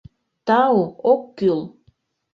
—Тау 0.47 0.77
ок 1.11 1.21
кӱл! 1.37 1.61